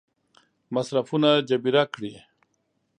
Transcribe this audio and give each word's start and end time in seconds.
مصرفونه 0.75 1.29
جبیره 1.49 1.83
کړي. 1.93 2.13